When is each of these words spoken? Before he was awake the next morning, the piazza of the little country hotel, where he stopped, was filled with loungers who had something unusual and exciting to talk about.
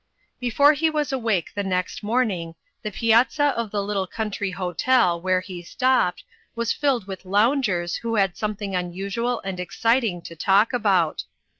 Before 0.39 0.73
he 0.73 0.89
was 0.89 1.11
awake 1.11 1.51
the 1.53 1.61
next 1.61 2.01
morning, 2.01 2.55
the 2.81 2.89
piazza 2.91 3.53
of 3.55 3.69
the 3.69 3.83
little 3.83 4.07
country 4.07 4.49
hotel, 4.49 5.21
where 5.21 5.41
he 5.41 5.61
stopped, 5.61 6.23
was 6.55 6.73
filled 6.73 7.05
with 7.05 7.23
loungers 7.23 7.97
who 7.97 8.15
had 8.15 8.35
something 8.35 8.75
unusual 8.75 9.41
and 9.41 9.59
exciting 9.59 10.23
to 10.23 10.35
talk 10.35 10.73
about. 10.73 11.25